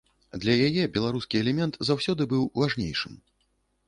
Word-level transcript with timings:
Для 0.43 0.53
яе 0.69 0.85
беларускі 0.95 1.41
элемент 1.43 1.77
заўсёды 1.89 2.27
быў 2.31 2.43
важнейшым. 2.61 3.13